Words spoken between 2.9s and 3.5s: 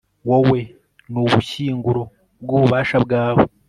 bwawe